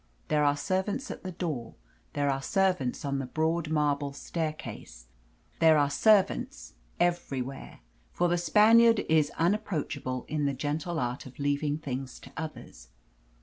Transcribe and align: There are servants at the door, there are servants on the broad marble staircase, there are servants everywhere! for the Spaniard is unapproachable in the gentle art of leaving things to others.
There 0.29 0.43
are 0.43 0.57
servants 0.57 1.11
at 1.11 1.21
the 1.21 1.31
door, 1.31 1.75
there 2.13 2.27
are 2.27 2.41
servants 2.41 3.05
on 3.05 3.19
the 3.19 3.27
broad 3.27 3.69
marble 3.69 4.13
staircase, 4.13 5.05
there 5.59 5.77
are 5.77 5.91
servants 5.91 6.73
everywhere! 6.99 7.81
for 8.11 8.27
the 8.27 8.39
Spaniard 8.39 9.01
is 9.07 9.29
unapproachable 9.37 10.25
in 10.27 10.45
the 10.47 10.53
gentle 10.55 10.99
art 10.99 11.27
of 11.27 11.37
leaving 11.37 11.77
things 11.77 12.19
to 12.21 12.31
others. 12.35 12.87